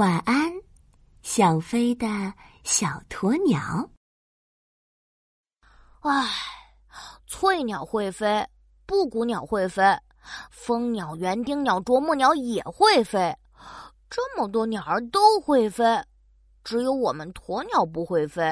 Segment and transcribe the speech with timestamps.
[0.00, 0.50] 晚安，
[1.20, 2.06] 想飞的
[2.64, 3.86] 小鸵鸟。
[6.00, 6.26] 唉，
[7.26, 8.48] 翠鸟会飞，
[8.86, 9.82] 布谷鸟会飞，
[10.50, 13.36] 蜂鸟、园丁鸟、啄木鸟也会飞，
[14.08, 16.02] 这么多鸟儿都会飞，
[16.64, 18.42] 只有我们鸵鸟不会飞。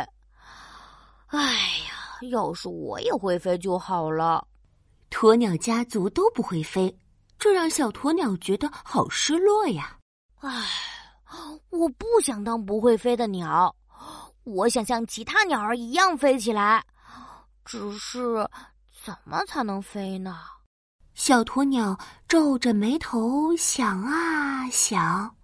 [1.28, 1.40] 哎
[1.88, 4.46] 呀，要是我也会飞就好了。
[5.10, 6.94] 鸵鸟家族都不会飞，
[7.38, 9.96] 这让小鸵鸟觉得好失落呀。
[10.40, 10.97] 唉。
[11.70, 13.74] 我不想当不会飞的鸟，
[14.44, 16.84] 我想像其他鸟儿一样飞起来。
[17.64, 18.48] 只是，
[19.04, 20.38] 怎么才能飞呢？
[21.14, 25.34] 小鸵鸟皱着眉头想啊想，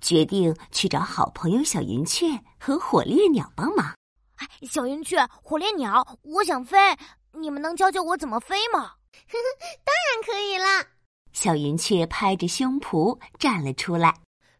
[0.00, 2.26] 决定去找好朋友小云雀
[2.58, 3.94] 和火烈鸟帮忙。
[4.36, 6.76] 哎，小云雀、火烈鸟，我想飞，
[7.32, 8.92] 你们能教教我怎么飞吗？
[9.32, 10.66] 当然可以了。
[11.32, 14.14] 小云雀拍着胸脯站了出来。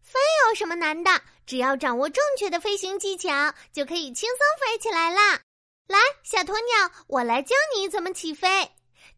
[0.07, 1.21] 飞有什么难的？
[1.45, 5.41] 只要掌握正确的飞行技巧，就可以轻松飞起来啦！
[5.87, 8.71] 来，小鸵鸟，我来教你怎么起飞。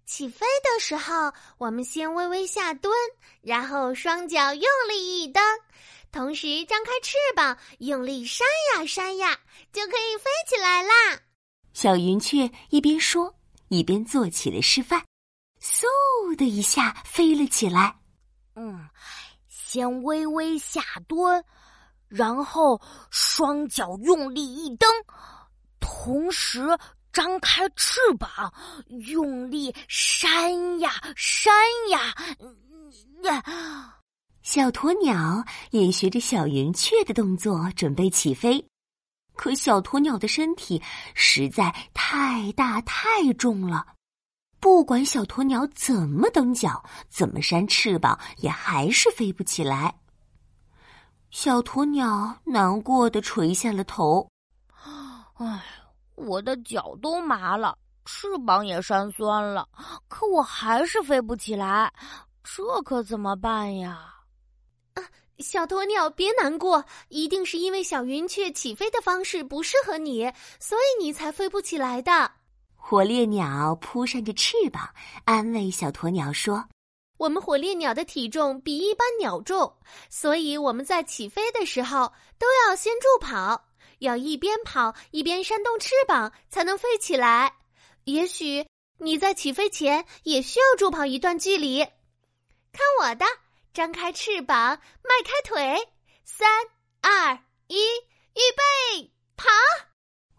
[0.08, 2.91] 起飞的时候，我们先微微下蹲，
[3.41, 5.44] 然后双脚用力一蹬，
[6.11, 9.38] 同时张开翅膀，用力扇呀扇呀，
[9.71, 11.19] 就可以飞起来啦！
[11.73, 13.36] 小云雀一边说，
[13.67, 15.05] 一边做起了示范，
[15.61, 17.95] 嗖的一下飞了起来。
[18.55, 18.89] 嗯。
[19.72, 21.44] 先微微下蹲，
[22.08, 22.81] 然后
[23.12, 24.89] 双脚用力一蹬，
[25.80, 26.76] 同时
[27.14, 28.52] 张开翅膀，
[28.88, 31.53] 用力扇呀扇
[31.92, 32.16] 呀
[33.22, 34.00] 呀！
[34.42, 38.67] 小鸵鸟也学着小云雀的动作准备起飞，
[39.36, 40.81] 可小鸵鸟的身体
[41.14, 43.86] 实在太大太重了。
[44.59, 49.95] 不管小鸵鸟怎么蹬脚，怎么扇翅膀，也还是飞不起来。
[51.29, 54.30] 小鸵鸟难过的垂下了头。
[55.35, 55.63] 唉，
[56.15, 59.67] 我的脚都麻了，翅膀也扇酸了，
[60.09, 61.93] 可我还是飞不起来，
[62.43, 64.14] 这可怎么办呀？
[64.95, 65.03] 啊，
[65.37, 72.31] 小鸵鸟别难过，一定是因为小云雀起飞的方式不适合你，所以你才飞不起来的。
[72.82, 74.90] 火烈鸟扑扇着翅膀，
[75.26, 76.67] 安慰小鸵鸟说
[77.20, 79.78] ：“我们火烈鸟的体重比一般鸟重，
[80.10, 83.67] 所以我们在起飞的时候都要先助跑，
[84.00, 87.54] 要一边跑一边扇动翅膀，才能飞起来。
[88.06, 88.66] 也许
[88.98, 91.84] 你在起飞前也需要助跑一段距离。
[91.84, 93.26] 看我的，
[93.72, 95.88] 张开翅膀，迈开腿，
[96.23, 96.50] 三
[97.02, 99.46] 二一，预备，跑！”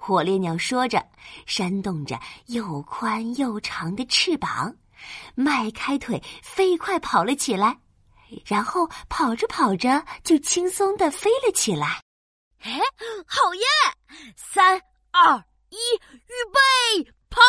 [0.03, 1.07] 火烈鸟说着，
[1.45, 4.75] 扇动着又宽又长的翅膀，
[5.35, 7.79] 迈开腿，飞快跑了起来。
[8.47, 12.01] 然后跑着跑着，就轻松的飞了起来。
[12.61, 12.81] 哎，
[13.27, 13.63] 好耶！
[14.37, 15.37] 三二
[15.69, 15.77] 一，
[16.15, 17.41] 预备，跑！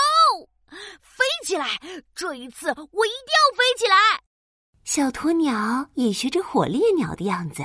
[0.99, 1.67] 飞起来！
[2.13, 3.95] 这一次我一定要飞起来。
[4.83, 7.63] 小鸵鸟也学着火烈鸟的样子，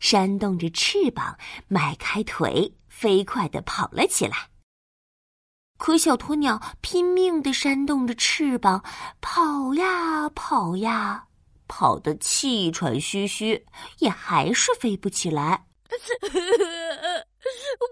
[0.00, 1.36] 扇动着翅膀，
[1.68, 2.72] 迈开腿。
[2.96, 4.48] 飞快地跑了起来，
[5.76, 8.84] 可小鸵鸟拼命地扇动着翅膀，
[9.20, 11.26] 跑呀跑呀，
[11.66, 13.66] 跑得气喘吁吁，
[13.98, 15.66] 也还是飞不起来。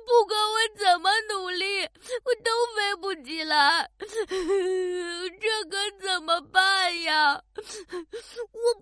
[0.06, 7.42] 不管我怎么努力，我都飞不起来，这可怎么办呀？
[7.54, 8.74] 我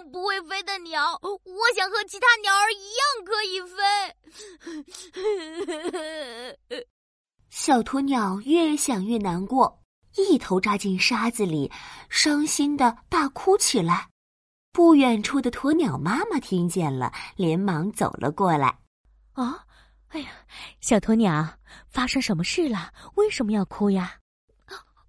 [0.00, 3.76] 不会飞的鸟，我想和其他鸟儿一样可以飞。
[7.50, 9.82] 小鸵鸟越想越难过，
[10.16, 11.70] 一头扎进沙子里，
[12.08, 14.08] 伤心的大哭起来。
[14.72, 18.78] 不远处的鸵鸟妈妈听见了，连忙走了过来。
[19.32, 19.64] 啊！
[20.08, 20.30] 哎呀，
[20.80, 21.58] 小鸵鸟，
[21.88, 22.92] 发生什么事了？
[23.14, 24.18] 为什么要哭呀？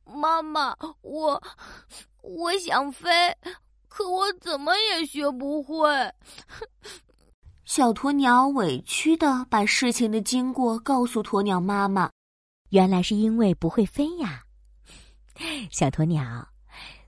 [0.06, 1.44] 妈妈，我
[2.22, 3.10] 我想飞，
[3.98, 5.90] 可我怎么也学不会。
[7.66, 12.08] 小鸵鸟委屈的把事情的经过告诉鸵鸟妈妈。
[12.70, 14.44] 原来是因为不会飞呀，
[15.72, 16.48] 小鸵鸟。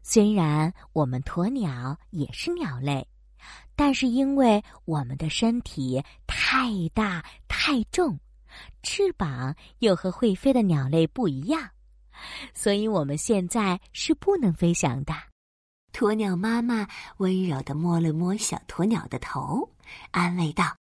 [0.02, 3.08] 虽然我们鸵鸟也是鸟类。
[3.75, 8.19] 但是因为我们的身体太大太重，
[8.81, 11.69] 翅膀又和会飞的鸟类不一样，
[12.56, 15.14] 所以我们现在是不能飞翔的。
[15.94, 16.88] 鸵鸟妈妈
[17.18, 19.70] 温柔的摸了摸小鸵鸟的头，
[20.12, 20.76] 安慰道：“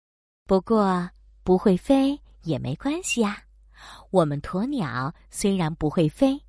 [0.46, 1.08] 不过
[1.42, 3.42] 不会飞也没关系呀。
[4.10, 6.40] 我们鸵鸟虽然不会飞，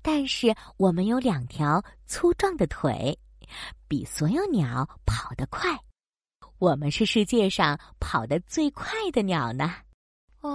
[0.00, 3.18] 但是我们有两条粗壮的腿，
[3.88, 5.78] 比所有鸟跑得快。”
[6.58, 9.64] 我们是世界上跑得最快的鸟呢。
[10.40, 10.48] 啊，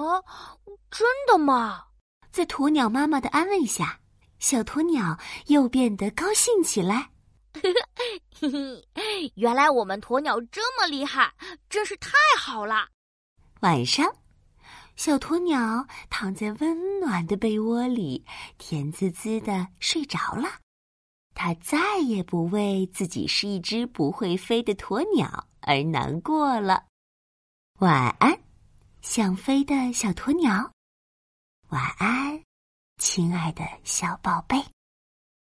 [0.90, 1.84] 真的吗？
[2.32, 4.00] 在鸵鸟妈妈的安慰下，
[4.40, 7.10] 小鸵鸟又变得高兴起来。
[7.54, 7.80] 呵呵
[8.40, 8.50] 嘿
[8.94, 11.34] 嘿原来我们鸵鸟这么厉害，
[11.70, 12.88] 真是太好了。
[13.62, 14.08] 晚上，
[14.96, 18.26] 小鸵鸟躺在温暖的被窝里，
[18.58, 20.48] 甜滋滋的睡着了。
[21.34, 26.86] 它再也不为自己是一只不会飞的鸵鸟而难过了。
[27.80, 28.38] 晚安，
[29.02, 30.72] 想飞的小鸵鸟。
[31.70, 32.44] 晚安，
[32.98, 34.58] 亲爱的小宝贝。